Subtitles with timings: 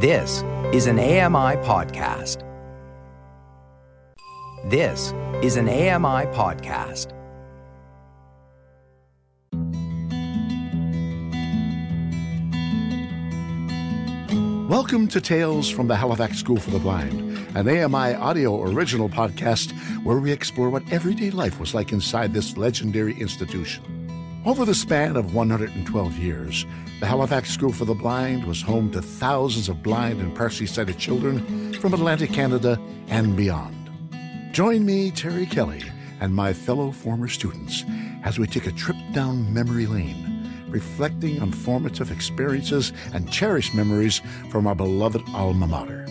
[0.00, 2.44] This is an AMI podcast.
[4.70, 7.12] This is an AMI podcast.
[14.68, 19.72] Welcome to Tales from the Halifax School for the Blind, an AMI audio original podcast
[20.04, 23.97] where we explore what everyday life was like inside this legendary institution.
[24.48, 26.64] Over the span of 112 years,
[27.00, 30.96] the Halifax School for the Blind was home to thousands of blind and partially sighted
[30.96, 33.90] children from Atlantic Canada and beyond.
[34.52, 35.82] Join me, Terry Kelly,
[36.20, 37.84] and my fellow former students
[38.24, 44.22] as we take a trip down memory lane reflecting on formative experiences and cherished memories
[44.48, 46.06] from our beloved alma mater.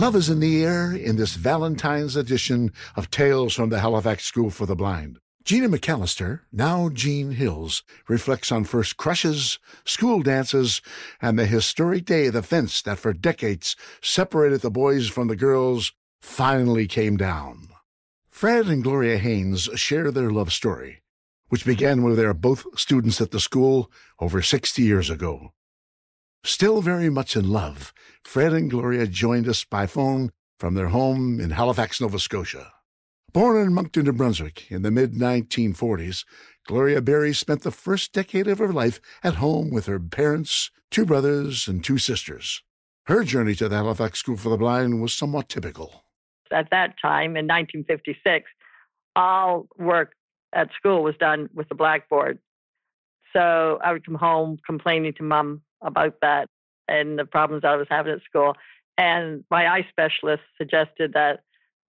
[0.00, 4.48] Love is in the air in this Valentine's edition of Tales from the Halifax School
[4.48, 5.18] for the Blind.
[5.44, 10.80] Jeannie McAllister, now Jean Hills, reflects on first crushes, school dances,
[11.20, 15.92] and the historic day the fence that for decades separated the boys from the girls
[16.22, 17.68] finally came down.
[18.30, 21.02] Fred and Gloria Haynes share their love story,
[21.50, 25.52] which began when they were both students at the school over 60 years ago.
[26.44, 27.92] Still very much in love,
[28.24, 32.72] Fred and Gloria joined us by phone from their home in Halifax, Nova Scotia.
[33.32, 36.24] Born in Moncton, New Brunswick in the mid 1940s,
[36.66, 41.04] Gloria Berry spent the first decade of her life at home with her parents, two
[41.04, 42.62] brothers, and two sisters.
[43.04, 46.04] Her journey to the Halifax School for the Blind was somewhat typical.
[46.50, 48.50] At that time, in 1956,
[49.14, 50.14] all work
[50.54, 52.38] at school was done with the blackboard.
[53.34, 56.48] So I would come home complaining to mom about that
[56.88, 58.54] and the problems I was having at school.
[58.98, 61.40] And my eye specialist suggested that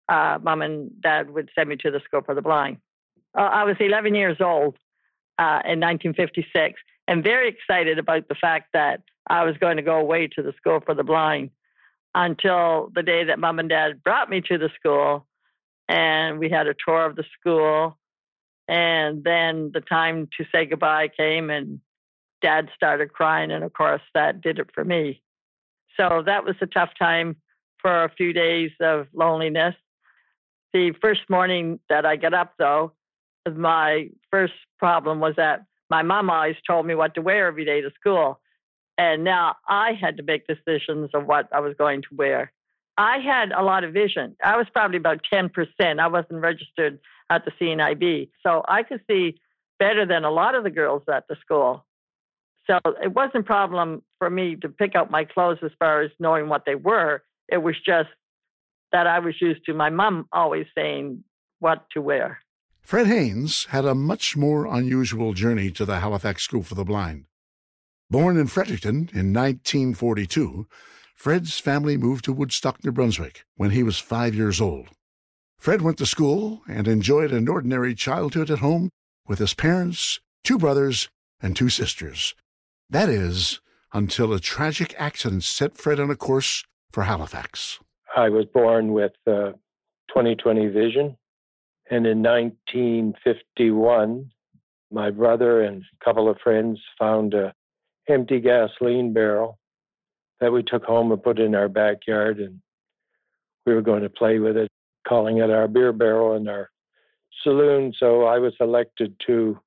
[0.09, 2.77] uh, mom and dad would send me to the School for the Blind.
[3.37, 4.75] Uh, I was 11 years old
[5.39, 9.97] uh, in 1956 and very excited about the fact that I was going to go
[9.97, 11.49] away to the School for the Blind
[12.13, 15.25] until the day that mom and dad brought me to the school
[15.87, 17.97] and we had a tour of the school
[18.71, 21.81] and then the time to say goodbye came, and
[22.41, 23.51] dad started crying.
[23.51, 25.21] And of course, that did it for me.
[25.97, 27.35] So that was a tough time
[27.79, 29.75] for a few days of loneliness.
[30.73, 32.93] The first morning that I got up, though,
[33.53, 37.81] my first problem was that my mom always told me what to wear every day
[37.81, 38.39] to school.
[38.97, 42.51] And now I had to make decisions of what I was going to wear.
[42.97, 44.35] I had a lot of vision.
[44.43, 45.49] I was probably about 10%.
[45.99, 48.29] I wasn't registered at the CNIB.
[48.43, 49.39] So I could see
[49.79, 51.83] better than a lot of the girls at the school.
[52.67, 56.11] So it wasn't a problem for me to pick out my clothes as far as
[56.19, 57.23] knowing what they were.
[57.49, 58.09] It was just
[58.91, 61.23] that I was used to my mom always saying
[61.59, 62.39] what to wear.
[62.81, 67.25] Fred Haynes had a much more unusual journey to the Halifax School for the Blind.
[68.09, 70.67] Born in Fredericton in 1942,
[71.15, 74.89] Fred's family moved to Woodstock, New Brunswick when he was five years old.
[75.57, 78.89] Fred went to school and enjoyed an ordinary childhood at home
[79.27, 81.07] with his parents, two brothers,
[81.39, 82.33] and two sisters.
[82.91, 83.61] That is,
[83.93, 87.79] until a tragic accident set Fred on a course for Halifax.
[88.17, 89.53] I was born with uh,
[90.13, 91.15] 20/20 vision,
[91.89, 94.29] and in 1951,
[94.91, 97.53] my brother and a couple of friends found a
[98.09, 99.57] empty gasoline barrel
[100.41, 102.59] that we took home and put in our backyard, and
[103.65, 104.67] we were going to play with it
[105.07, 106.69] calling it our beer barrel in our
[107.41, 107.93] saloon.
[107.97, 109.57] So I was elected to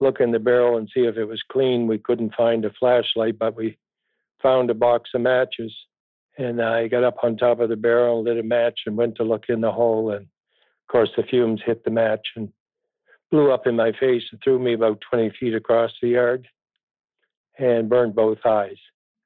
[0.00, 1.86] look in the barrel and see if it was clean.
[1.86, 3.78] We couldn't find a flashlight, but we
[4.42, 5.74] found a box of matches.
[6.38, 9.24] And I got up on top of the barrel, lit a match, and went to
[9.24, 10.12] look in the hole.
[10.12, 12.50] And of course, the fumes hit the match and
[13.30, 16.48] blew up in my face and threw me about 20 feet across the yard
[17.58, 18.78] and burned both eyes.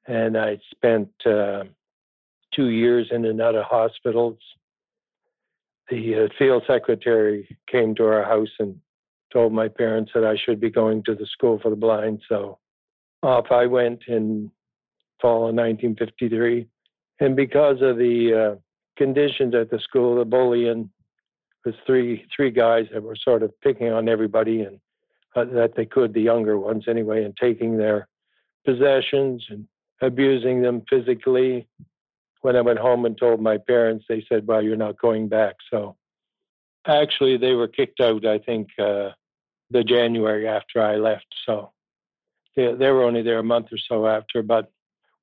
[0.07, 1.63] And I spent uh,
[2.53, 4.37] two years in and out of hospitals
[5.89, 8.79] the uh, field secretary came to our house and
[9.35, 12.21] told my parents that I should be going to the school for the blind.
[12.29, 12.57] So
[13.21, 14.49] off I went in
[15.21, 16.67] fall of 1953.
[17.19, 18.59] And because of the uh,
[18.97, 20.89] conditions at the school, the bullying
[21.65, 24.79] was three three guys that were sort of picking on everybody and
[25.35, 28.07] uh, that they could, the younger ones anyway, and taking their
[28.65, 29.67] possessions and
[30.01, 31.67] abusing them physically
[32.41, 35.55] when I went home and told my parents, they said, "Well, you're not going back."
[35.71, 35.95] So
[36.85, 38.25] actually, they were kicked out.
[38.25, 39.09] I think uh,
[39.71, 41.25] the January after I left.
[41.45, 41.71] So
[42.55, 44.71] they, they were only there a month or so after, but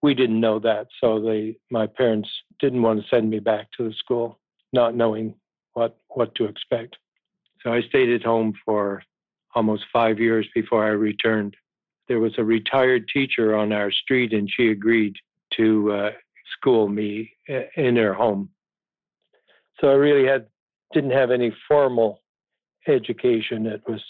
[0.02, 0.88] we didn't know that.
[1.00, 2.28] So they, my parents,
[2.58, 4.38] didn't want to send me back to the school,
[4.72, 5.34] not knowing
[5.74, 6.96] what what to expect.
[7.62, 9.02] So I stayed at home for
[9.54, 11.56] almost five years before I returned.
[12.08, 15.16] there was a retired teacher on our street, and she agreed
[15.56, 16.10] to uh,
[16.54, 18.50] school me uh, in her home.
[19.80, 20.46] So I really had
[20.92, 22.20] didn't have any formal
[22.86, 23.66] education.
[23.66, 24.02] It was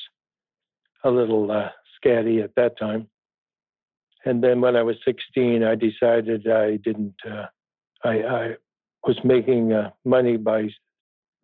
[1.05, 1.71] a little uh,
[2.03, 3.09] scatty at that time.
[4.25, 7.15] And then when I was 16, I decided I didn't.
[7.29, 7.47] Uh,
[8.05, 8.57] I, I,
[9.05, 10.69] was making uh, money by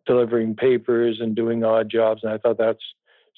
[0.05, 2.83] delivering papers and doing odd jobs, and I thought that's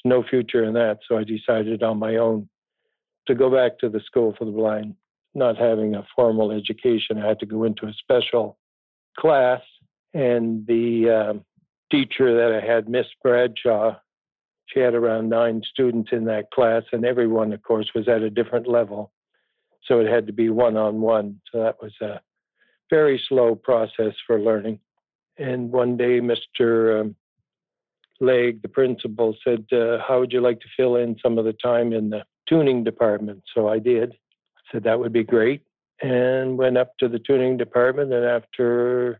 [0.05, 0.99] no future in that.
[1.07, 2.47] So I decided on my own
[3.27, 4.95] to go back to the school for the blind.
[5.33, 8.59] Not having a formal education, I had to go into a special
[9.17, 9.61] class,
[10.13, 11.45] and the um,
[11.89, 13.95] teacher that I had, Miss Bradshaw,
[14.71, 18.29] she had around nine students in that class, and everyone, of course, was at a
[18.29, 19.11] different level.
[19.85, 21.41] So it had to be one on one.
[21.51, 22.21] So that was a
[22.89, 24.79] very slow process for learning.
[25.37, 27.01] And one day, Mr.
[27.01, 27.15] Um,
[28.19, 31.53] Legg, the principal, said, uh, How would you like to fill in some of the
[31.53, 33.43] time in the tuning department?
[33.53, 34.11] So I did.
[34.11, 35.63] I said, That would be great.
[36.01, 38.13] And went up to the tuning department.
[38.13, 39.19] And after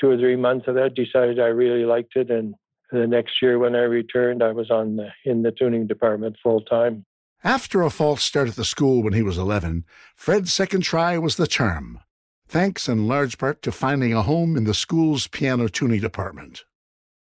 [0.00, 2.30] two or three months of that, decided I really liked it.
[2.30, 2.54] And
[2.92, 6.60] the next year, when I returned, I was on the, in the tuning department full
[6.62, 7.04] time.
[7.42, 9.84] After a false start at the school when he was 11,
[10.14, 12.00] Fred's second try was the charm,
[12.46, 16.64] thanks in large part to finding a home in the school's piano tuning department.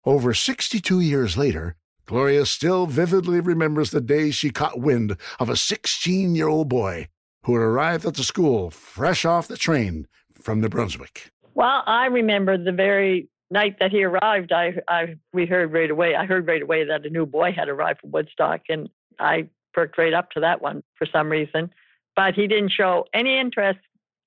[0.05, 1.75] Over 62 years later,
[2.07, 7.09] Gloria still vividly remembers the day she caught wind of a 16 year old boy
[7.43, 10.07] who had arrived at the school fresh off the train
[10.41, 11.33] from New Brunswick.
[11.55, 14.53] Well, I remember the very night that he arrived.
[14.53, 16.15] I, I, we heard right away.
[16.15, 18.89] I heard right away that a new boy had arrived from Woodstock, and
[19.19, 21.71] I perked right up to that one for some reason.
[22.15, 23.81] But he didn't show any interest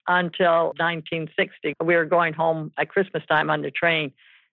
[0.07, 1.73] until 1960.
[1.83, 4.11] We were going home at Christmas time on the train,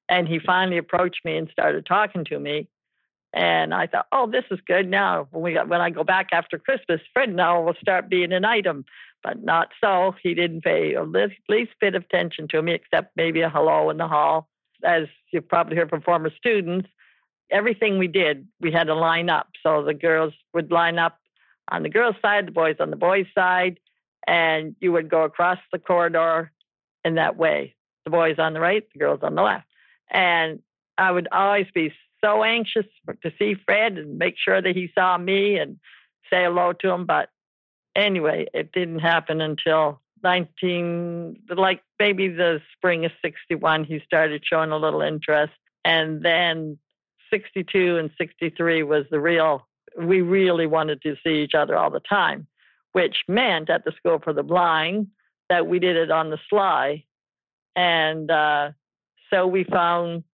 [0.09, 2.69] and he finally approached me and started talking to me.
[3.33, 4.89] And I thought, oh, this is good.
[4.89, 8.33] Now, when we got, when I go back after Christmas, Fred now will start being
[8.33, 8.87] an item
[9.27, 10.15] but not so.
[10.23, 13.97] He didn't pay a least bit of attention to me, except maybe a hello in
[13.97, 14.49] the hall.
[14.85, 16.89] As you've probably heard from former students,
[17.51, 19.49] everything we did, we had to line up.
[19.63, 21.19] So the girls would line up
[21.71, 23.79] on the girls' side, the boys on the boys' side,
[24.27, 26.53] and you would go across the corridor
[27.05, 27.75] in that way.
[28.05, 29.67] The boys on the right, the girls on the left.
[30.11, 30.61] And
[30.99, 31.93] I would always be
[32.25, 32.87] so anxious
[33.23, 35.79] to see Fred and make sure that he saw me and
[36.31, 37.31] say hello to him, but
[37.95, 44.71] anyway, it didn't happen until 19, like maybe the spring of 61, he started showing
[44.71, 45.53] a little interest.
[45.85, 46.79] And then
[47.31, 49.67] 62 and 63 was the real,
[49.99, 52.47] we really wanted to see each other all the time,
[52.93, 55.09] which meant at the School for the Blind
[55.49, 57.05] that we did it on the sly.
[57.75, 58.71] And uh,
[59.31, 60.25] so we found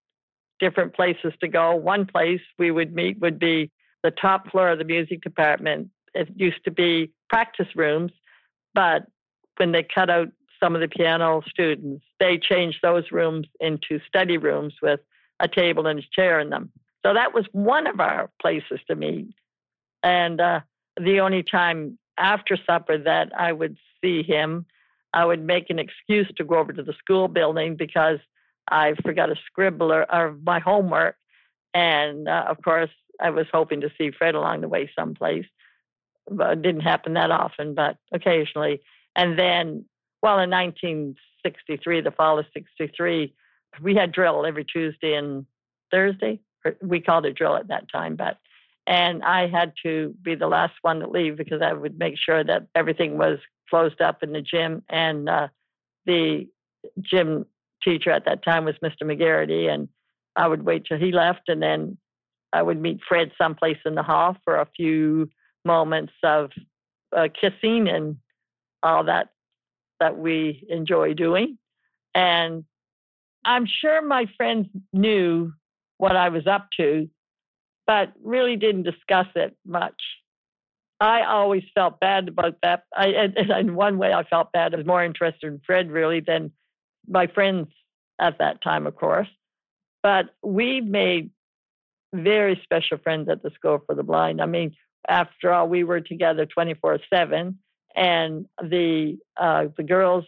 [0.60, 1.74] different places to go.
[1.74, 3.70] One place we would meet would be
[4.02, 5.88] the top floor of the music department.
[6.14, 8.12] It used to be practice rooms,
[8.74, 9.06] but
[9.56, 10.28] when they cut out
[10.60, 15.00] some of the piano students, they changed those rooms into study rooms with
[15.40, 16.70] a table and a chair in them.
[17.04, 19.34] So that was one of our places to meet.
[20.04, 20.60] And uh,
[21.00, 24.66] the only time after supper that I would see him,
[25.12, 28.18] I would make an excuse to go over to the school building because
[28.70, 31.16] I forgot a scribbler of my homework.
[31.74, 32.90] And uh, of course,
[33.20, 35.46] I was hoping to see Fred along the way someplace
[36.30, 38.80] but it didn't happen that often, but occasionally.
[39.16, 39.84] And then,
[40.22, 43.34] well, in 1963, the fall of 63,
[43.80, 45.46] we had drill every Tuesday and
[45.90, 46.40] Thursday.
[46.80, 48.38] We called it drill at that time, but
[48.86, 52.42] and I had to be the last one to leave because I would make sure
[52.42, 53.38] that everything was
[53.70, 54.82] closed up in the gym.
[54.88, 55.48] And uh,
[56.04, 56.48] the
[57.00, 57.46] gym
[57.82, 59.02] teacher at that time was Mr.
[59.04, 59.88] McGarity, and
[60.34, 61.96] I would wait till he left, and then
[62.52, 65.30] I would meet Fred someplace in the hall for a few
[65.64, 66.50] moments of
[67.16, 68.16] uh, kissing and
[68.82, 69.28] all that
[70.00, 71.58] that we enjoy doing.
[72.14, 72.64] And
[73.44, 75.52] I'm sure my friends knew
[75.98, 77.08] what I was up to,
[77.86, 80.00] but really didn't discuss it much.
[81.00, 82.84] I always felt bad about that.
[82.96, 84.72] I, and in one way, I felt bad.
[84.72, 86.52] I was more interested in Fred really than
[87.08, 87.68] my friends
[88.20, 89.28] at that time, of course.
[90.02, 91.30] But we made
[92.14, 94.40] very special friends at the School for the Blind.
[94.40, 94.76] I mean,
[95.08, 97.58] after all, we were together 24 7.
[97.94, 100.24] And the, uh, the girls,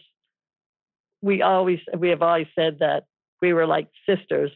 [1.21, 3.05] we always, we have always said that
[3.41, 4.51] we were like sisters,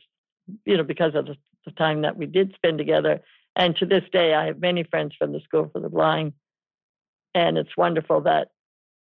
[0.65, 1.35] you know, because of the,
[1.65, 3.21] the time that we did spend together.
[3.55, 6.33] And to this day, I have many friends from the School for the Blind.
[7.35, 8.51] And it's wonderful that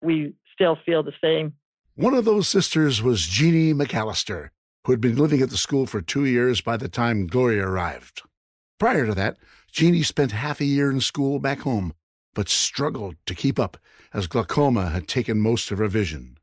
[0.02, 1.54] we still feel the same.
[1.96, 4.50] One of those sisters was Jeannie McAllister,
[4.84, 8.22] who had been living at the school for two years by the time Gloria arrived.
[8.78, 9.36] Prior to that,
[9.70, 11.94] Jeannie spent half a year in school back home,
[12.34, 13.76] but struggled to keep up
[14.14, 16.38] as glaucoma had taken most of her vision.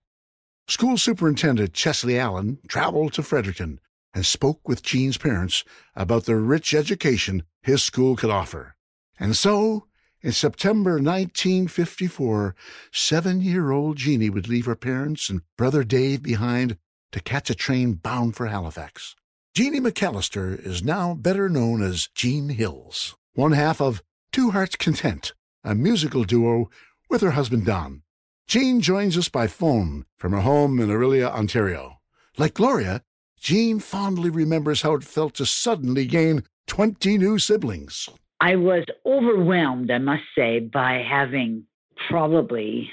[0.68, 3.80] School Superintendent Chesley Allen traveled to Fredericton
[4.14, 5.64] and spoke with Jean's parents
[5.96, 8.76] about the rich education his school could offer.
[9.20, 9.86] And so,
[10.22, 12.56] in September 1954,
[12.92, 16.78] seven year old Jeannie would leave her parents and brother Dave behind
[17.12, 19.16] to catch a train bound for Halifax.
[19.54, 24.02] Jeannie McAllister is now better known as Jean Hills, one half of
[24.32, 26.70] Two Hearts Content, a musical duo
[27.12, 28.02] with her husband Don.
[28.48, 32.00] Jean joins us by phone from her home in Orillia, Ontario.
[32.38, 33.04] Like Gloria,
[33.40, 38.10] Jean fondly remembers how it felt to suddenly gain 20 new siblings.
[38.40, 41.66] I was overwhelmed, I must say, by having
[42.10, 42.90] probably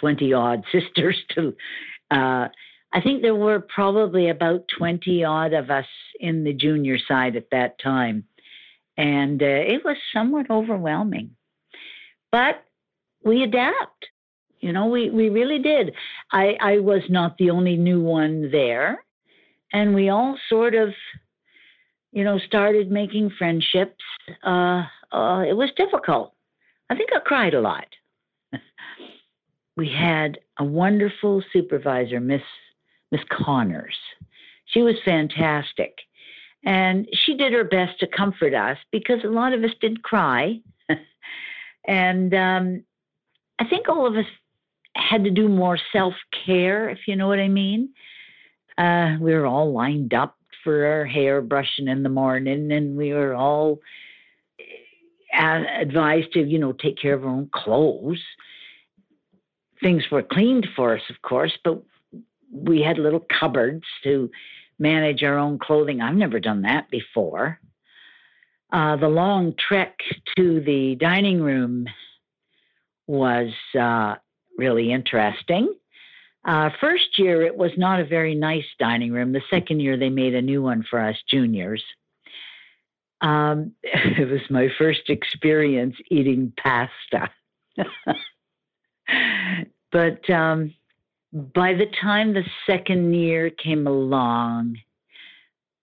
[0.00, 1.54] 20 odd sisters to
[2.10, 2.48] uh,
[2.92, 5.86] I think there were probably about 20 odd of us
[6.20, 8.24] in the junior side at that time.
[8.96, 11.32] And uh, it was somewhat overwhelming.
[12.32, 12.64] But
[13.24, 14.06] we adapt.
[14.60, 15.92] You know, we, we really did.
[16.32, 19.04] I, I was not the only new one there.
[19.72, 20.90] And we all sort of,
[22.12, 24.02] you know, started making friendships.
[24.42, 26.32] Uh, uh, it was difficult.
[26.88, 27.86] I think I cried a lot.
[29.76, 32.42] we had a wonderful supervisor, Miss
[33.12, 33.96] Miss Connors.
[34.66, 35.94] She was fantastic.
[36.64, 40.60] And she did her best to comfort us because a lot of us did cry.
[41.86, 42.82] and um,
[43.58, 44.26] I think all of us
[44.94, 47.90] had to do more self care, if you know what I mean.
[48.78, 53.12] Uh, we were all lined up for our hair brushing in the morning, and we
[53.12, 53.80] were all
[55.38, 58.22] uh, advised to, you know, take care of our own clothes.
[59.80, 61.82] Things were cleaned for us, of course, but
[62.50, 64.30] we had little cupboards to
[64.78, 66.00] manage our own clothing.
[66.00, 67.60] I've never done that before.
[68.72, 69.98] Uh, the long trek
[70.36, 71.86] to the dining room
[73.06, 74.16] was uh,
[74.58, 75.74] really interesting.
[76.44, 79.32] Uh, first year, it was not a very nice dining room.
[79.32, 81.82] The second year, they made a new one for us juniors.
[83.20, 87.30] Um, it was my first experience eating pasta.
[89.92, 90.72] but um,
[91.32, 94.76] by the time the second year came along,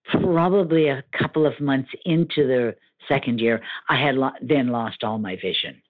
[0.06, 2.76] probably a couple of months into the
[3.08, 5.82] second year, I had lo- then lost all my vision.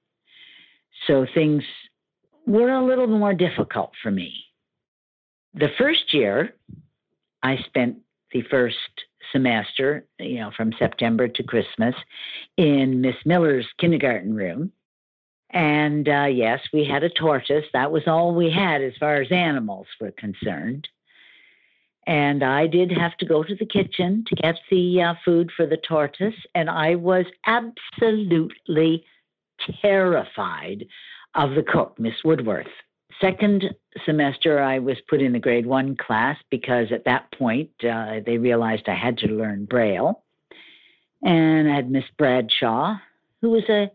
[1.08, 1.64] So things
[2.46, 4.34] were a little more difficult for me.
[5.54, 6.56] The first year,
[7.42, 7.98] I spent
[8.32, 8.78] the first
[9.32, 11.96] semester, you know, from September to Christmas
[12.58, 14.72] in Miss Miller's kindergarten room.
[15.52, 17.66] And uh, yes, we had a tortoise.
[17.74, 20.88] That was all we had as far as animals were concerned.
[22.06, 25.66] And I did have to go to the kitchen to get the uh, food for
[25.66, 26.36] the tortoise.
[26.54, 29.06] And I was absolutely
[29.82, 30.86] terrified
[31.36, 32.68] of the cook, Miss Woodworth.
[33.22, 33.64] Second
[34.06, 38.38] semester, I was put in the grade one class because at that point uh, they
[38.38, 40.24] realized I had to learn Braille.
[41.22, 42.96] And I had Miss Bradshaw,
[43.42, 43.92] who was a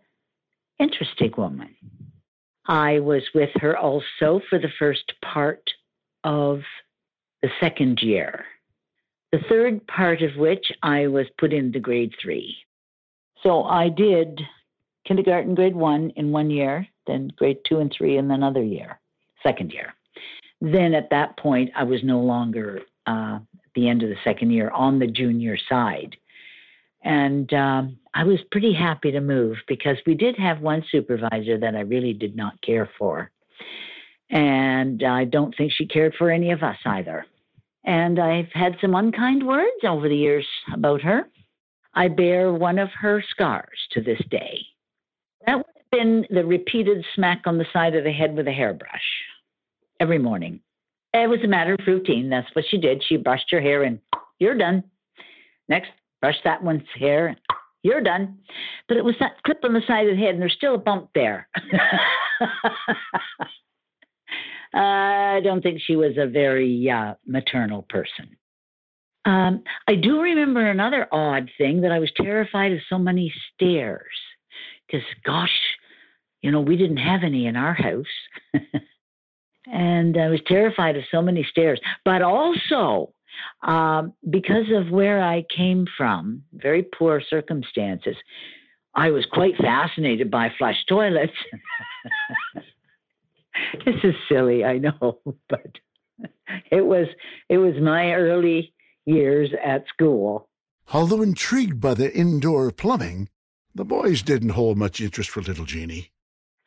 [0.78, 1.74] interesting woman.
[2.66, 5.70] I was with her also for the first part
[6.24, 6.60] of
[7.42, 8.44] the second year,
[9.32, 12.56] the third part of which I was put into grade three.
[13.42, 14.40] So I did
[15.08, 19.00] kindergarten, grade one in one year, then grade two and three in another year,
[19.42, 19.94] second year.
[20.60, 24.50] Then at that point, I was no longer uh, at the end of the second
[24.50, 26.14] year on the junior side.
[27.02, 31.74] And um, I was pretty happy to move because we did have one supervisor that
[31.74, 33.30] I really did not care for.
[34.30, 37.24] And I don't think she cared for any of us either.
[37.84, 41.28] And I've had some unkind words over the years about her.
[41.94, 44.58] I bear one of her scars to this day.
[45.46, 48.52] That would have been the repeated smack on the side of the head with a
[48.52, 49.00] hairbrush
[50.00, 50.60] every morning.
[51.14, 52.28] It was a matter of routine.
[52.28, 53.02] That's what she did.
[53.06, 53.98] She brushed her hair and
[54.38, 54.84] you're done.
[55.68, 55.90] Next
[56.20, 57.28] brush that one's hair.
[57.28, 57.38] And
[57.82, 58.38] you're done.
[58.88, 60.78] But it was that clip on the side of the head, and there's still a
[60.78, 61.48] bump there.
[64.74, 68.36] I don't think she was a very uh, maternal person.
[69.24, 74.04] Um, I do remember another odd thing that I was terrified of so many stairs.
[74.88, 75.52] Because, gosh,
[76.42, 78.06] you know, we didn't have any in our house.
[79.66, 81.80] and I was terrified of so many stairs.
[82.04, 83.12] But also,
[83.62, 88.16] um, because of where I came from, very poor circumstances,
[88.94, 91.32] I was quite fascinated by flush toilets.
[93.84, 95.18] this is silly, I know,
[95.48, 95.78] but
[96.70, 97.06] it was
[97.48, 98.72] it was my early
[99.06, 100.48] years at school.
[100.92, 103.28] Although intrigued by the indoor plumbing,
[103.78, 106.10] The boys didn't hold much interest for little Jeannie.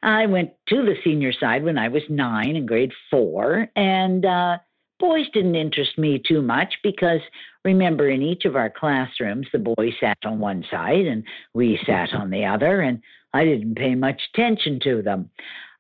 [0.02, 4.60] I went to the senior side when I was nine in grade four, and uh,
[4.98, 7.20] boys didn't interest me too much because
[7.66, 12.14] remember, in each of our classrooms, the boys sat on one side and we sat
[12.14, 13.02] on the other, and
[13.34, 15.30] I didn't pay much attention to them.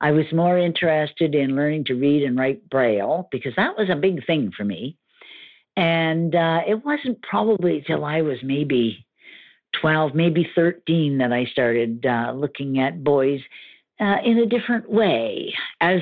[0.01, 3.95] I was more interested in learning to read and write Braille because that was a
[3.95, 4.97] big thing for me.
[5.77, 9.05] And uh, it wasn't probably till I was maybe
[9.79, 13.41] 12, maybe 13 that I started uh, looking at boys
[13.99, 16.01] uh, in a different way, as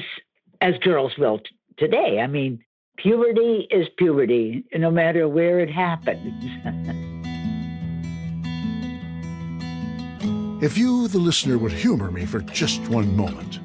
[0.62, 1.46] as girls will t-
[1.78, 2.20] today.
[2.22, 2.64] I mean,
[2.98, 6.44] puberty is puberty, no matter where it happens.
[10.64, 13.60] if you, the listener, would humor me for just one moment.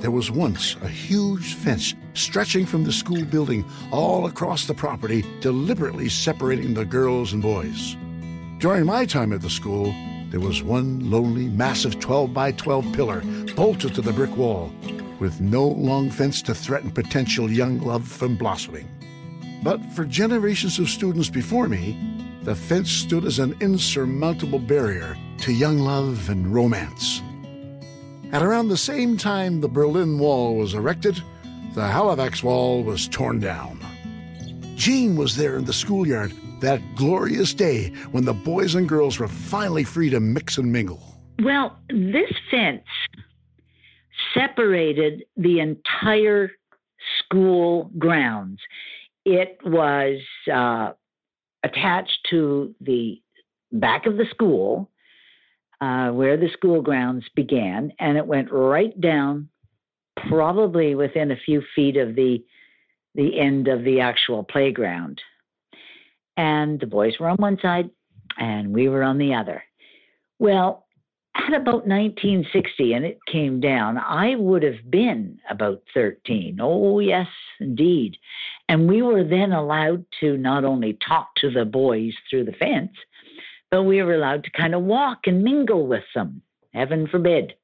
[0.00, 5.24] There was once a huge fence stretching from the school building all across the property,
[5.40, 7.96] deliberately separating the girls and boys.
[8.62, 9.92] During my time at the school,
[10.30, 13.20] there was one lonely, massive 12 by 12 pillar
[13.56, 14.72] bolted to the brick wall,
[15.18, 18.88] with no long fence to threaten potential young love from blossoming.
[19.64, 21.98] But for generations of students before me,
[22.44, 27.20] the fence stood as an insurmountable barrier to young love and romance.
[28.30, 31.20] At around the same time the Berlin Wall was erected,
[31.74, 33.80] the Halifax Wall was torn down.
[34.76, 39.28] Jean was there in the schoolyard that glorious day when the boys and girls were
[39.28, 41.02] finally free to mix and mingle.
[41.42, 42.86] Well, this fence
[44.34, 46.52] separated the entire
[47.18, 48.60] school grounds.
[49.24, 50.20] It was
[50.52, 50.92] uh,
[51.62, 53.20] attached to the
[53.70, 54.90] back of the school,
[55.80, 59.48] uh, where the school grounds began, and it went right down,
[60.28, 62.44] probably within a few feet of the
[63.14, 65.20] the end of the actual playground.
[66.36, 67.90] And the boys were on one side,
[68.38, 69.62] and we were on the other.
[70.38, 70.86] Well,
[71.34, 76.58] at about 1960, and it came down, I would have been about 13.
[76.60, 78.16] Oh, yes, indeed.
[78.68, 82.92] And we were then allowed to not only talk to the boys through the fence,
[83.70, 86.42] but we were allowed to kind of walk and mingle with them.
[86.74, 87.54] Heaven forbid.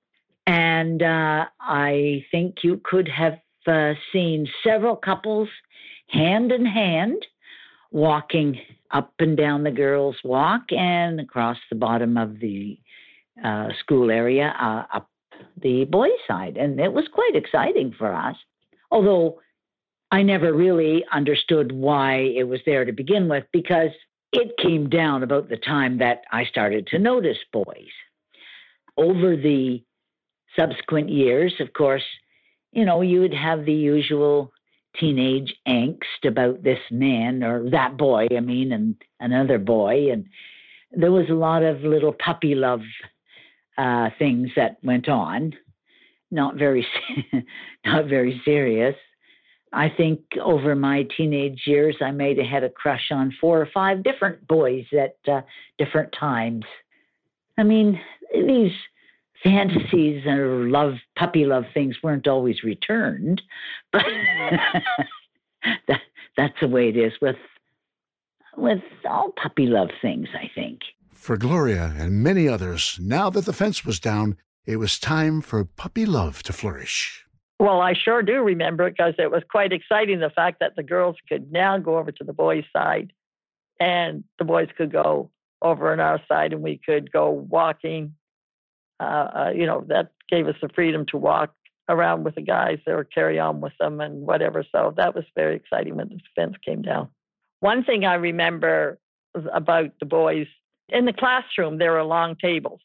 [0.46, 5.48] And uh, I think you could have uh, seen several couples
[6.08, 7.22] hand in hand
[7.90, 8.58] walking
[8.90, 12.78] up and down the girls' walk and across the bottom of the
[13.44, 15.10] uh, school area uh, up
[15.62, 16.56] the boys' side.
[16.56, 18.36] And it was quite exciting for us.
[18.90, 19.40] Although
[20.10, 23.90] I never really understood why it was there to begin with because
[24.32, 27.88] it came down about the time that I started to notice boys.
[28.96, 29.82] Over the
[30.56, 32.02] subsequent years, of course,
[32.72, 34.52] you know, you would have the usual
[34.98, 40.10] teenage angst about this man or that boy, I mean, and another boy.
[40.12, 40.26] And
[40.92, 42.82] there was a lot of little puppy love
[43.76, 45.54] uh, things that went on.
[46.30, 46.86] Not very,
[47.86, 48.94] not very serious.
[49.72, 53.68] I think over my teenage years, I may have had a crush on four or
[53.72, 55.42] five different boys at uh,
[55.78, 56.64] different times.
[57.58, 58.00] I mean,
[58.32, 58.72] these
[59.42, 63.42] fantasies and love, puppy love things weren't always returned,
[63.92, 64.04] but
[65.88, 66.00] that,
[66.36, 67.36] that's the way it is with
[68.56, 70.28] with all puppy love things.
[70.34, 70.80] I think.
[71.12, 75.64] For Gloria and many others, now that the fence was down, it was time for
[75.64, 77.24] puppy love to flourish.
[77.60, 80.84] Well, I sure do remember it because it was quite exciting the fact that the
[80.84, 83.12] girls could now go over to the boys' side
[83.80, 88.14] and the boys could go over on our side and we could go walking.
[89.00, 91.54] Uh, uh, you know, that gave us the freedom to walk
[91.88, 94.64] around with the guys or carry on with them and whatever.
[94.72, 97.08] So that was very exciting when the fence came down.
[97.60, 98.98] One thing I remember
[99.52, 100.46] about the boys
[100.88, 102.80] in the classroom, there were long tables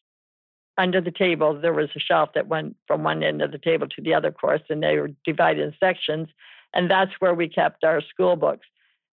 [0.78, 3.88] under the table, there was a shelf that went from one end of the table
[3.88, 6.28] to the other course, and they were divided in sections.
[6.74, 8.66] And that's where we kept our school books.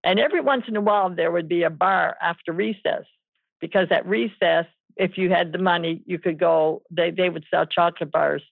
[0.02, 3.04] And every once in a while, there would be a bar after recess,
[3.60, 4.64] because at recess,
[4.96, 8.42] if you had the money, you could go, they, they would sell chocolate bars.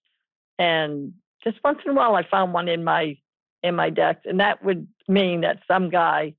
[0.58, 1.12] And
[1.44, 3.16] just once in a while, I found one in my
[3.62, 6.34] in my desk, and that would mean that some guy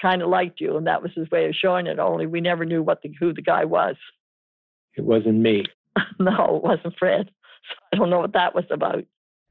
[0.00, 1.98] kind of liked you, and that was his way of showing it.
[1.98, 3.96] Only we never knew what the who the guy was.
[4.96, 5.64] It wasn't me.
[6.18, 7.30] no, it wasn't Fred.
[7.68, 9.04] So I don't know what that was about.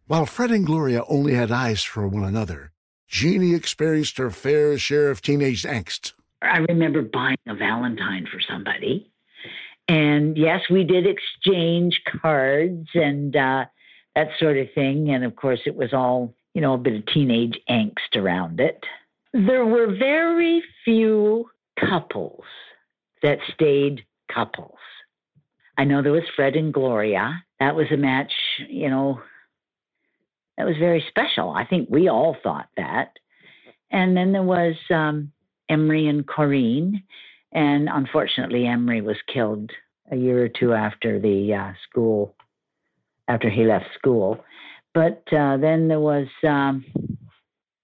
[0.08, 2.72] While Fred and Gloria only had eyes for one another,
[3.08, 6.14] Jeannie experienced her fair share of teenage angst.
[6.42, 9.12] I remember buying a Valentine for somebody.
[9.88, 13.66] And yes, we did exchange cards and uh,
[14.16, 15.12] that sort of thing.
[15.12, 18.84] And of course, it was all, you know, a bit of teenage angst around it.
[19.34, 22.44] There were very few couples
[23.22, 24.78] that stayed couples.
[25.78, 27.44] I know there was Fred and Gloria.
[27.60, 28.32] That was a match,
[28.70, 29.20] you know,
[30.58, 31.52] that was very special.
[31.52, 33.12] I think we all thought that.
[33.92, 35.32] And then there was um,
[35.70, 37.04] Emery and Corinne.
[37.54, 39.72] And unfortunately, Emery was killed
[40.12, 42.36] a year or two after the uh, school,
[43.28, 44.44] after he left school.
[44.94, 46.86] But uh, then there was um,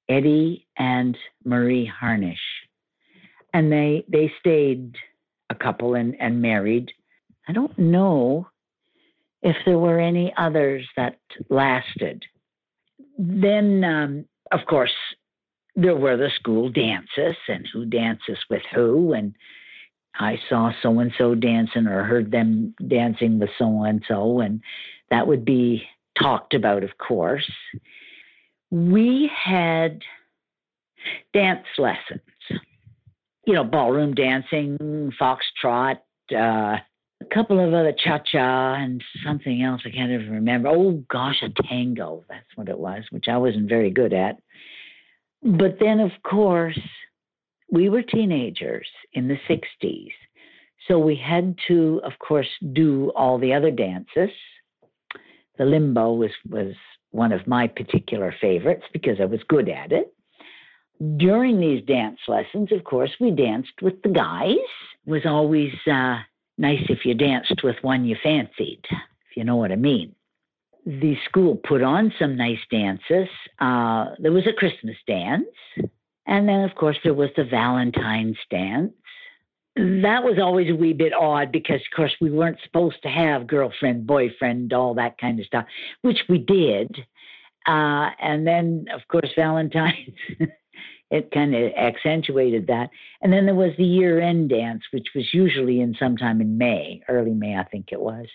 [0.09, 2.39] Eddie and Marie Harnish.
[3.53, 4.95] And they, they stayed
[5.49, 6.91] a couple and, and married.
[7.47, 8.47] I don't know
[9.41, 11.17] if there were any others that
[11.49, 12.23] lasted.
[13.17, 14.91] Then, um, of course,
[15.75, 19.13] there were the school dances and who dances with who.
[19.13, 19.35] And
[20.15, 24.39] I saw so and so dancing or heard them dancing with so and so.
[24.39, 24.61] And
[25.09, 25.83] that would be
[26.21, 27.49] talked about, of course.
[28.69, 30.01] We had
[31.33, 32.21] dance lessons,
[33.45, 35.99] you know, ballroom dancing, foxtrot,
[36.33, 36.77] uh,
[37.21, 40.69] a couple of other cha cha and something else I can't even remember.
[40.69, 42.23] Oh gosh, a tango.
[42.29, 44.39] That's what it was, which I wasn't very good at.
[45.43, 46.79] But then, of course,
[47.71, 50.11] we were teenagers in the 60s.
[50.87, 54.29] So we had to, of course, do all the other dances.
[55.57, 56.73] The limbo was, was
[57.11, 60.13] one of my particular favorites because I was good at it.
[61.17, 64.57] During these dance lessons, of course, we danced with the guys.
[65.05, 66.19] It was always uh,
[66.57, 70.13] nice if you danced with one you fancied, if you know what I mean.
[70.85, 73.29] The school put on some nice dances.
[73.59, 75.45] Uh, there was a Christmas dance.
[76.27, 78.93] And then, of course, there was the Valentine's dance.
[79.75, 83.47] That was always a wee bit odd because, of course, we weren't supposed to have
[83.47, 85.65] girlfriend, boyfriend, all that kind of stuff,
[86.01, 86.93] which we did.
[87.67, 90.09] Uh, and then, of course, Valentine's
[91.11, 92.89] it kind of accentuated that.
[93.21, 97.01] And then there was the year end dance, which was usually in sometime in May,
[97.09, 98.25] early May, I think it was.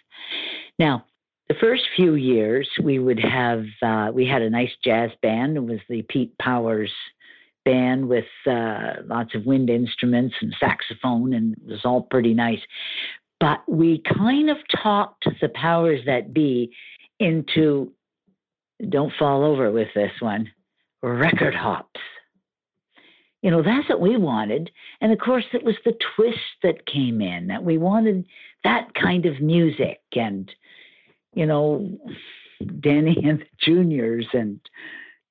[0.79, 1.07] Now,
[1.49, 5.57] the first few years, we would have, uh, we had a nice jazz band.
[5.57, 6.93] It was the Pete Powers
[7.65, 12.61] band with uh, lots of wind instruments and saxophone, and it was all pretty nice.
[13.39, 16.73] But we kind of talked the powers that be
[17.21, 17.93] into,
[18.89, 20.51] don't fall over with this one,
[21.03, 22.01] record hops.
[23.43, 24.71] You know, that's what we wanted.
[25.01, 28.27] And of course, it was the twist that came in that we wanted
[28.65, 30.51] that kind of music and,
[31.37, 31.97] you know,
[32.81, 34.59] Danny and the Juniors and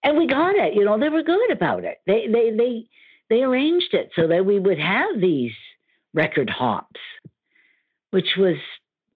[0.04, 0.76] and we got it.
[0.76, 1.98] You know, they were good about it.
[2.06, 2.88] They they they
[3.30, 5.52] they arranged it so that we would have these
[6.14, 7.00] record hops,
[8.12, 8.56] which was,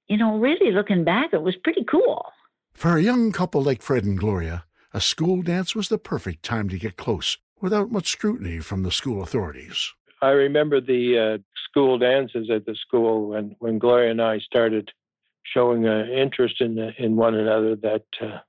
[0.08, 2.25] you know, really looking back, it was pretty cool.
[2.73, 6.69] For a young couple like Fred and Gloria, a school dance was the perfect time
[6.69, 9.93] to get close without much scrutiny from the school authorities.
[10.21, 11.38] I remember the uh,
[11.69, 14.91] school dances at the school when, when Gloria and I started
[15.53, 17.75] showing uh, interest in in one another.
[17.75, 18.39] That uh,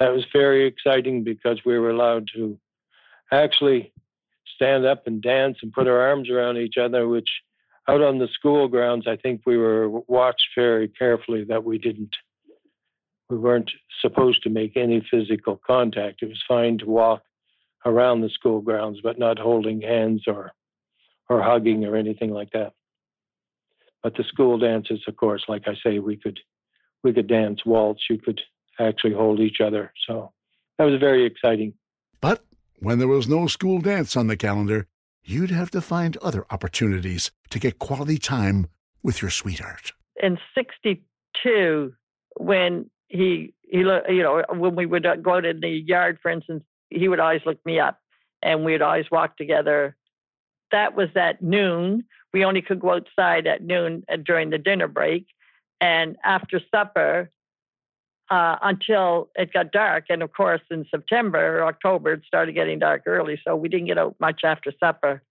[0.00, 2.58] that was very exciting because we were allowed to
[3.32, 3.92] actually
[4.54, 7.08] stand up and dance and put our arms around each other.
[7.08, 7.28] Which
[7.88, 12.16] out on the school grounds, I think we were watched very carefully that we didn't.
[13.30, 16.22] We weren't supposed to make any physical contact.
[16.22, 17.22] It was fine to walk
[17.86, 20.52] around the school grounds, but not holding hands or
[21.28, 22.74] or hugging or anything like that.
[24.04, 26.38] But the school dances, of course, like I say, we could
[27.02, 28.02] we could dance waltz.
[28.08, 28.40] You could
[28.78, 29.92] actually hold each other.
[30.06, 30.32] So
[30.78, 31.72] that was very exciting.
[32.20, 32.44] But
[32.78, 34.86] when there was no school dance on the calendar,
[35.24, 38.66] you'd have to find other opportunities to get quality time
[39.02, 39.92] with your sweetheart.
[40.22, 41.94] In '62,
[42.38, 46.62] when he he you know when we would go out in the yard, for instance,
[46.90, 47.98] he would always look me up
[48.42, 49.96] and we'd always walk together.
[50.74, 52.02] That was at noon.
[52.32, 55.28] We only could go outside at noon uh, during the dinner break.
[55.80, 57.30] And after supper,
[58.28, 60.06] uh, until it got dark.
[60.08, 63.40] And of course, in September or October, it started getting dark early.
[63.46, 65.22] So we didn't get out much after supper.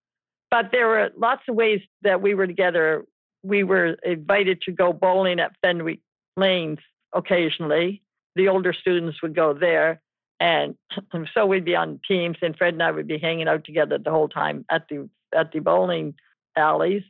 [0.50, 3.04] But there were lots of ways that we were together.
[3.44, 6.00] We were invited to go bowling at Fenwick
[6.38, 6.80] Lanes
[7.12, 8.02] occasionally.
[8.38, 10.02] The older students would go there.
[10.40, 10.76] And
[11.34, 14.12] so we'd be on teams, and Fred and I would be hanging out together the
[14.12, 16.16] whole time at the at the bowling
[16.56, 17.04] alleys.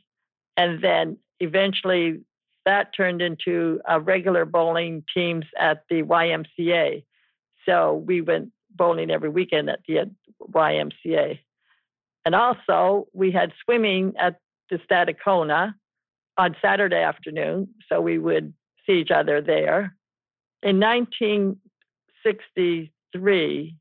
[0.56, 2.20] And then eventually
[2.64, 7.04] that turned into a regular bowling teams at the YMCA.
[7.66, 10.10] So we went bowling every weekend at the
[10.42, 11.38] YMCA.
[12.24, 14.38] And also we had swimming at
[14.70, 15.74] the Stadacona
[16.38, 17.68] on Saturday afternoon.
[17.88, 18.54] So we would
[18.86, 19.94] see each other there.
[20.62, 23.76] In 1960, 63,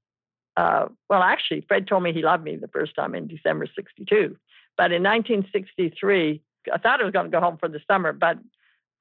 [0.55, 4.37] uh, well, actually, Fred told me he loved me the first time in December 62.
[4.77, 8.37] But in 1963, I thought I was going to go home for the summer, but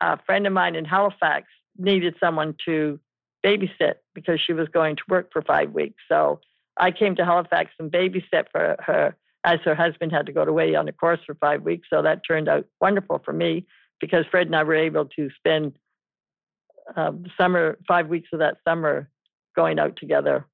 [0.00, 1.46] a friend of mine in Halifax
[1.78, 2.98] needed someone to
[3.44, 6.02] babysit because she was going to work for five weeks.
[6.08, 6.40] So
[6.76, 10.74] I came to Halifax and babysit for her as her husband had to go away
[10.74, 11.88] on a course for five weeks.
[11.90, 13.66] So that turned out wonderful for me
[14.00, 15.72] because Fred and I were able to spend
[16.96, 19.08] uh, summer, five weeks of that summer
[19.56, 20.46] going out together.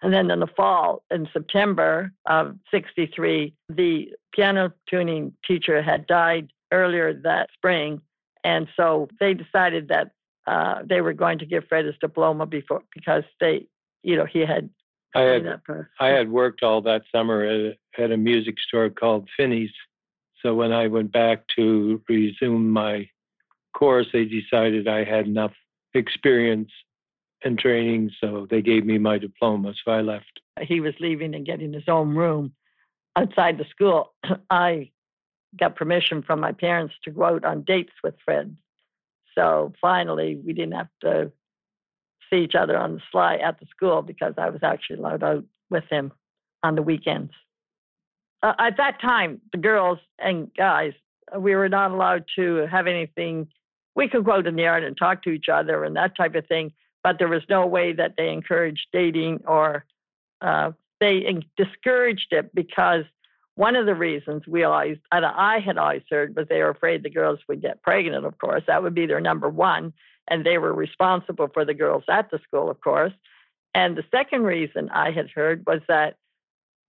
[0.00, 6.48] And then in the fall, in September of 63, the piano tuning teacher had died
[6.72, 8.00] earlier that spring.
[8.44, 10.12] And so they decided that
[10.46, 13.66] uh, they were going to give Fred his diploma before because they,
[14.02, 14.70] you know, he had.
[15.14, 15.60] I had
[15.98, 19.72] I had worked all that summer at a, at a music store called Finney's.
[20.42, 23.08] So when I went back to resume my
[23.74, 25.52] course, they decided I had enough
[25.94, 26.70] experience
[27.44, 29.74] and training, so they gave me my diploma.
[29.84, 30.40] So I left.
[30.60, 32.52] He was leaving and getting his own room
[33.16, 34.14] outside the school.
[34.50, 34.90] I
[35.58, 38.56] got permission from my parents to go out on dates with Fred.
[39.34, 41.32] So finally, we didn't have to
[42.30, 45.44] see each other on the sly at the school because I was actually allowed out
[45.70, 46.12] with him
[46.62, 47.32] on the weekends.
[48.42, 50.92] Uh, at that time, the girls and guys,
[51.36, 53.48] we were not allowed to have anything.
[53.94, 56.34] We could go out in the yard and talk to each other and that type
[56.34, 56.72] of thing,
[57.08, 59.86] but there was no way that they encouraged dating or
[60.42, 63.04] uh, they discouraged it because
[63.54, 67.02] one of the reasons we always, and I had always heard, was they were afraid
[67.02, 68.62] the girls would get pregnant, of course.
[68.66, 69.94] That would be their number one.
[70.30, 73.14] And they were responsible for the girls at the school, of course.
[73.74, 76.16] And the second reason I had heard was that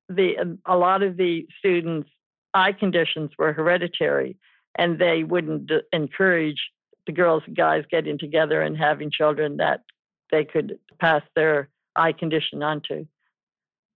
[0.09, 2.09] the a lot of the students'
[2.53, 4.35] eye conditions were hereditary,
[4.75, 6.59] and they wouldn't encourage
[7.05, 9.83] the girls and guys getting together and having children that
[10.31, 13.05] they could pass their eye condition onto.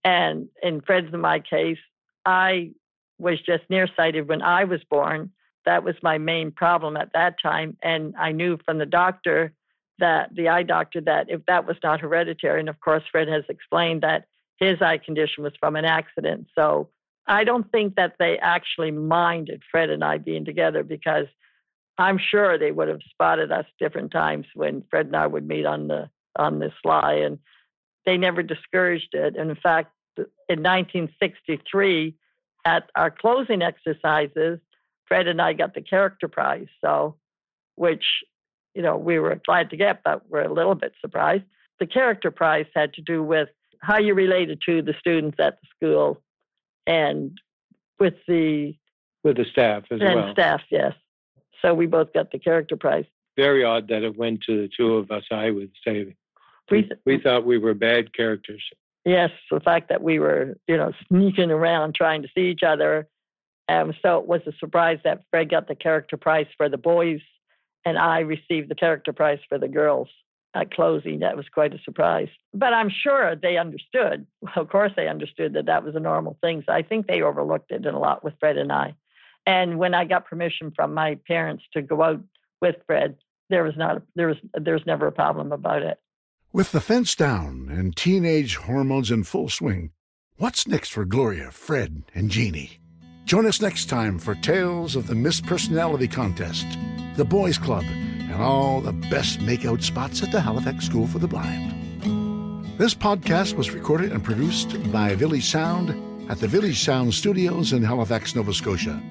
[0.04, 1.78] And in Fred's and my case,
[2.26, 2.72] I
[3.18, 5.30] was just nearsighted when I was born.
[5.64, 7.76] That was my main problem at that time.
[7.82, 9.52] And I knew from the doctor
[9.98, 13.44] that the eye doctor that if that was not hereditary, and of course, Fred has
[13.48, 14.26] explained that
[14.58, 16.48] his eye condition was from an accident.
[16.54, 16.90] So
[17.26, 21.26] I don't think that they actually minded Fred and I being together because
[21.96, 25.64] I'm sure they would have spotted us different times when Fred and I would meet
[25.64, 27.38] on the on this sly, and
[28.06, 29.36] they never discouraged it.
[29.36, 32.14] And in fact, in 1963
[32.64, 34.58] at our closing exercises,
[35.06, 36.68] Fred and I got the character prize.
[36.80, 37.16] So,
[37.76, 38.04] which,
[38.74, 41.44] you know, we were glad to get, but we're a little bit surprised.
[41.80, 43.48] The character prize had to do with
[43.80, 46.22] how you related to the students at the school
[46.86, 47.38] and
[47.98, 48.74] with the
[49.22, 50.32] with the staff as and well.
[50.32, 50.92] staff, yes.
[51.62, 53.06] So we both got the character prize.
[53.36, 55.24] Very odd that it went to the two of us.
[55.30, 56.14] I would say
[56.70, 58.62] we, we, thought we were bad characters.
[59.04, 63.06] Yes, the fact that we were, you know, sneaking around trying to see each other.
[63.68, 67.20] Um, so it was a surprise that Fred got the character prize for the boys
[67.84, 70.08] and I received the character prize for the girls
[70.54, 71.20] at closing.
[71.20, 72.28] That was quite a surprise.
[72.52, 74.26] But I'm sure they understood.
[74.56, 76.62] Of course, they understood that that was a normal thing.
[76.66, 78.94] So I think they overlooked it a lot with Fred and I.
[79.46, 82.22] And when I got permission from my parents to go out
[82.62, 83.16] with Fred,
[83.50, 85.98] there was not there was there was never a problem about it.
[86.54, 89.90] With the fence down and teenage hormones in full swing,
[90.36, 92.78] what's next for Gloria, Fred, and Jeannie?
[93.24, 96.64] Join us next time for tales of the Miss Personality Contest,
[97.16, 101.26] the Boys Club, and all the best makeout spots at the Halifax School for the
[101.26, 101.74] Blind.
[102.78, 105.90] This podcast was recorded and produced by Village Sound
[106.30, 109.02] at the Village Sound Studios in Halifax, Nova Scotia.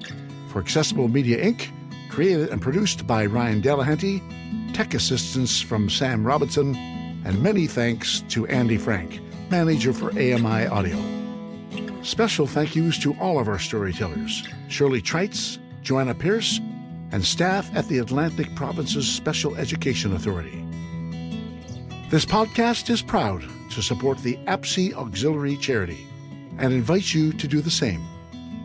[0.48, 1.68] For Accessible Media Inc.,
[2.08, 4.22] created and produced by Ryan Delahanty,
[4.72, 6.93] tech assistance from Sam Robinson,
[7.24, 11.02] and many thanks to Andy Frank, manager for AMI Audio.
[12.02, 16.60] Special thank yous to all of our storytellers Shirley Treitz, Joanna Pierce,
[17.12, 20.64] and staff at the Atlantic Provinces Special Education Authority.
[22.10, 26.06] This podcast is proud to support the APSEA Auxiliary Charity
[26.58, 28.04] and invites you to do the same.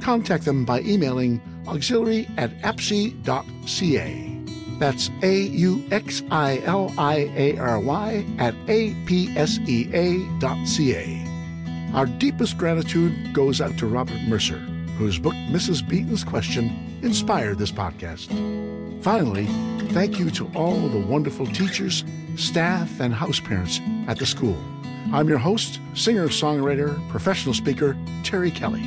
[0.02, 4.39] Contact them by emailing auxiliary at apsea.ca.
[4.80, 9.90] That's A U X I L I A R Y at A P S E
[9.94, 11.26] A dot C A.
[11.94, 14.60] Our deepest gratitude goes out to Robert Mercer,
[14.98, 15.88] whose book Mrs.
[15.88, 18.30] Beaton's Question inspired this podcast.
[19.04, 19.48] Finally,
[19.90, 22.06] thank you to all the wonderful teachers,
[22.38, 24.58] staff, and house parents at the school.
[25.12, 28.84] I'm your host, singer songwriter, professional speaker, Terry Kelly.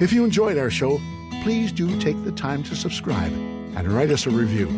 [0.00, 1.00] If you enjoyed our show,
[1.42, 3.32] please do take the time to subscribe
[3.76, 4.68] and write us a review.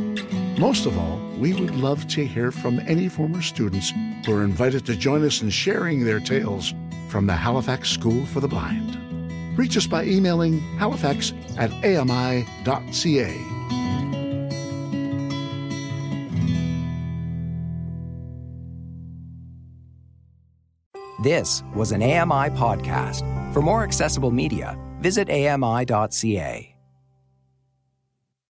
[0.58, 3.92] Most of all, we would love to hear from any former students
[4.24, 6.72] who are invited to join us in sharing their tales
[7.08, 8.96] from the Halifax School for the Blind.
[9.58, 12.46] Reach us by emailing halifax at ami.ca.
[21.22, 23.24] This was an AMI podcast.
[23.52, 26.73] For more accessible media, visit ami.ca.